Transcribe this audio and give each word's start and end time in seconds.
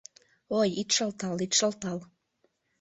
Ой, 0.59 0.69
ит 0.81 0.89
шылтал, 0.95 1.35
ит 1.45 1.51
шылтал. 1.59 1.99